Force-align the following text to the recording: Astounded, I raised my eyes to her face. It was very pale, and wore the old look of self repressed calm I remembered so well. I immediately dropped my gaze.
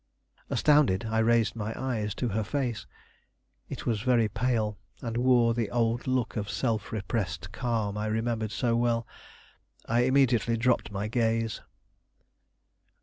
Astounded, 0.49 1.05
I 1.05 1.19
raised 1.19 1.55
my 1.55 1.79
eyes 1.79 2.15
to 2.15 2.29
her 2.29 2.43
face. 2.43 2.87
It 3.69 3.85
was 3.85 4.01
very 4.01 4.27
pale, 4.27 4.79
and 4.99 5.15
wore 5.15 5.53
the 5.53 5.69
old 5.69 6.07
look 6.07 6.35
of 6.35 6.49
self 6.49 6.91
repressed 6.91 7.51
calm 7.51 7.99
I 7.99 8.07
remembered 8.07 8.51
so 8.51 8.75
well. 8.75 9.05
I 9.85 10.05
immediately 10.05 10.57
dropped 10.57 10.91
my 10.91 11.07
gaze. 11.07 11.61